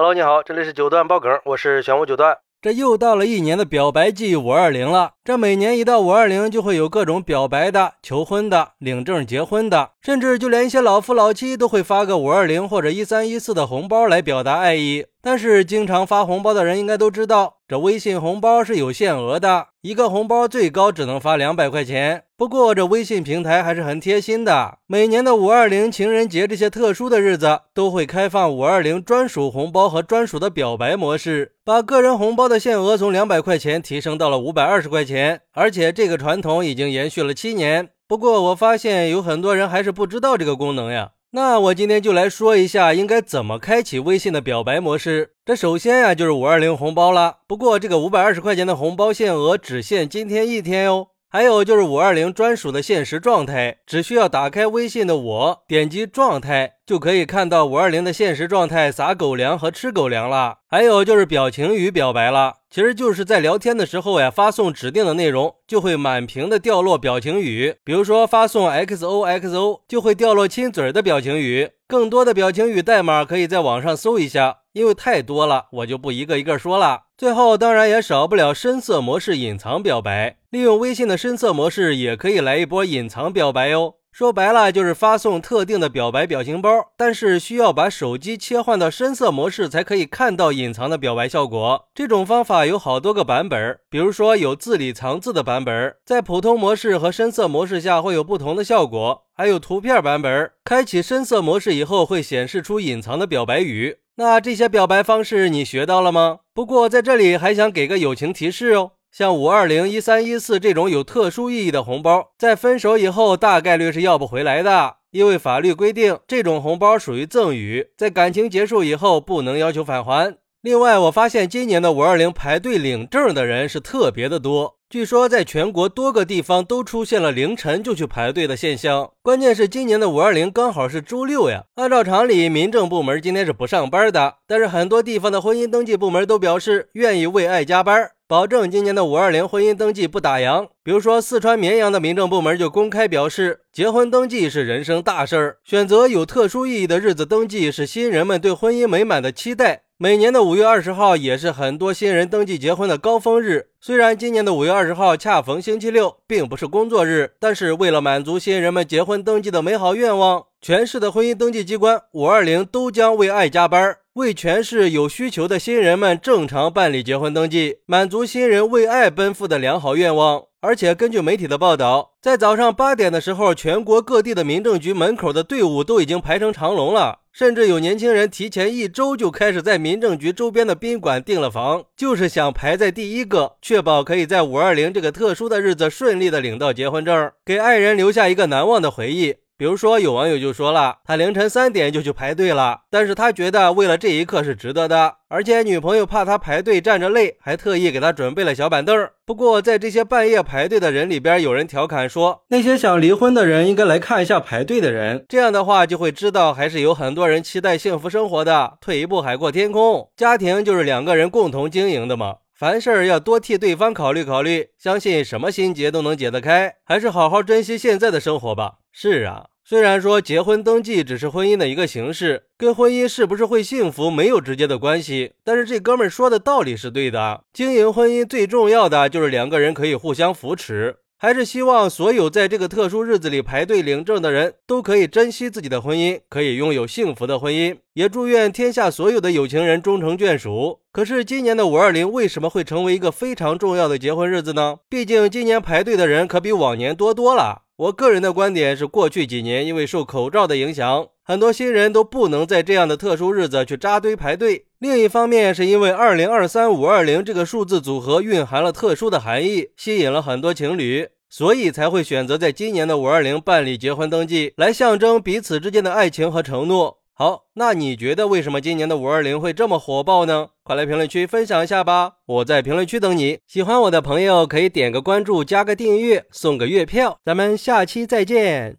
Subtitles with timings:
[0.00, 2.38] Hello，你好，这里是九段爆梗，我是玄武九段。
[2.62, 5.14] 这又到了一年的表白季五二零了。
[5.24, 15.04] 这每年一到五二零，就会有各种表白的、求婚的、领证结婚的，甚至就连一些老夫老妻都会发个五二零或者一三一四的红包来表达爱意。
[15.30, 22.24] 但是，经常发红包的人应该都知道，这微信红包是有限额的，一个红包最高只能发两百块钱。
[22.34, 35.42] 不过，这微信平台还是很贴心的，每年的五二零、情人节这些特殊的日子，都会开放五二零专属红包和专属的表白模式，把个人红包的限额从两百块钱提升到了五百二十块钱。
[35.52, 37.90] 而且，这个传统已经延续了七年。
[38.08, 41.10] 不过，我发现有很多人还是不知道这个功能呀。
[41.32, 45.34] 那我今天就来说一下应该怎么开启微信的表白模式。
[45.44, 51.08] 这首先呀就是五二零红包了，不过这个五百二十块钱的红包限额只限今天一天哟。
[51.30, 56.76] 还有就是五二零专属的现实状态，只需要打开微信的我，点击状态。
[56.86, 60.60] 就可以看到五二零的现实状态，撒狗粮和吃狗粮了。
[60.66, 67.76] 还有就是表情语表白了，其实就是在聊天的时候呀，发送指定的内容，就会满屏的掉落表情语。
[67.84, 71.72] 比如说发送 XOXO，就会掉落亲嘴的表情语。
[71.86, 77.02] 更多的表情语代码可以在网上搜一下，因为太多了，我就不一个一个说了。
[77.18, 83.96] 最后当然也少不了深色模式隐藏表白，利用微信的深色模式也可以来一波隐藏表白哟。
[84.10, 91.88] 说白了就是发送特定的表白表情包，但是需要把手机切换到深色模式才可以看到隐藏的表白效果。
[91.94, 99.24] 这种方法有好多个版本，比如说有字里藏字的版本，在普通模式和深色模式下会有不同的效果。
[99.34, 103.98] 还有图片版本，开启深色模式以后会显示出隐藏的表白语。
[104.16, 106.38] 那这些表白方式你学到了吗？
[106.52, 108.92] 不过在这里还想给个友情提示哦。
[109.10, 120.36] 像五二零、一三一四这种有特殊意义的红包，在分手以后大概率是要不回来的，因为法律规定这种红包属于赠与，在感情结束以后不能要求返还。
[120.60, 129.12] 另外，我发现今年的五二零排队领证的人是特别的多，据说在全国多个地方都出现了凌晨就去排队的现象。
[129.22, 138.10] 关键是今年的五二零刚好是周六呀，按照常理，民政部门今天是不上班的，但是很多地方的婚姻登记部门都表示愿意为爱加班。
[138.28, 140.68] 保证今年的五二零婚姻登记不打烊。
[140.84, 149.84] 比如说，四川绵阳的民政部门就公开表示，结婚登记是人生大事儿，选择有特殊意义的日子登记是新人们对婚姻美满的期待。
[150.00, 153.70] 每年的五月二十号也是很多新人登记结婚的高峰日。
[153.80, 163.96] 虽然今年的五月二十号恰逢星期六，并不是工作日，但是为了满足新人们结婚登记的美好愿望，全市的婚姻登记机关五二零都将为爱加班。
[164.12, 170.44] 为全市有需求的新人们正常办理结婚登记，满足新人为爱奔赴的良好愿望。
[170.60, 189.36] 而且根据媒体的报道，在早上八点的时候，全国各地的民政局门口的队伍都已经排成长龙了，甚至有年轻人提前一周就开始在民政局周边的宾馆订了房，就是想排在第一个，确保可以在五二零这个特殊的日子顺利的领到结婚证，给爱人留下一个难忘的回忆。
[189.58, 199.08] 比如说，有网友就说了，他凌晨三点就去排队了，但是他觉得为了这一刻是值得的，而且女朋友怕他排队站着累，还特意给他准备了小板凳。
[199.26, 208.74] 不过，在这些半夜排队的人里边，有人调侃说，那些想离婚的人应该来看一下排队的人，这样的话就会知道，还是有很多人期待幸福生活的。
[208.80, 218.74] 退一步海阔天空，家庭就是两个人共同经营的嘛，凡事要多替对方考虑考虑，相信什么心结都能解得开，还是好好珍惜现在的生活吧。
[218.92, 227.44] 是啊，虽然说结婚登记只是婚姻的一个形式，跟婚姻是不是会幸福没有直接的关系，但是这哥们儿说的道理是对的。
[227.52, 240.80] 经营婚姻最重要的就是两个人可以互相扶持，还是希望所有在这个特殊日子里排队领证的人都可以珍惜自己的婚姻，可以拥有幸福的婚姻，也祝愿天下所有的有情人终成眷属。
[240.90, 244.78] 可是今年的五二零为什么会成为一个非常重要的结婚日子呢？
[244.88, 247.62] 毕竟今年排队的人可比往年多多了。
[247.78, 254.64] 我个人的观点是，过去几年因为受口罩的影响，很多新人都不能在这样的特殊日子去扎堆排队。
[254.80, 266.98] 另一方面，是因为二零二三五二零这个数字组合蕴含了特殊的含义，吸引了很多情侣，所以才会选择在今年的五二零办理结婚登记，来象征彼此之间的爱情和承诺。
[267.20, 270.50] 好，那你觉得为什么今年的五二零会这么火爆呢？
[270.62, 272.18] 快来评论区分享一下吧！
[272.26, 273.40] 我在评论区等你。
[273.44, 277.18] 喜欢我的朋友可以点个关注，加个订阅，送个月票。
[277.24, 278.78] 咱们下期再见。